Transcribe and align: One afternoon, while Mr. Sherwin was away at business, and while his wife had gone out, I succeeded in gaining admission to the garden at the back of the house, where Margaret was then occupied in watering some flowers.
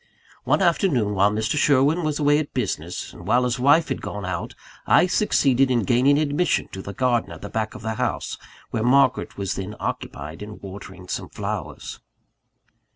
One 0.45 0.63
afternoon, 0.63 1.13
while 1.13 1.29
Mr. 1.29 1.57
Sherwin 1.57 2.01
was 2.03 2.17
away 2.17 2.39
at 2.39 2.55
business, 2.55 3.13
and 3.13 3.27
while 3.27 3.43
his 3.43 3.59
wife 3.59 3.89
had 3.89 4.01
gone 4.01 4.25
out, 4.25 4.55
I 4.87 5.05
succeeded 5.05 5.69
in 5.69 5.83
gaining 5.83 6.17
admission 6.17 6.69
to 6.69 6.81
the 6.81 6.91
garden 6.91 7.31
at 7.31 7.43
the 7.43 7.49
back 7.51 7.75
of 7.75 7.83
the 7.83 7.93
house, 7.93 8.39
where 8.71 8.81
Margaret 8.81 9.37
was 9.37 9.53
then 9.53 9.75
occupied 9.79 10.41
in 10.41 10.57
watering 10.59 11.07
some 11.07 11.29
flowers. 11.29 11.99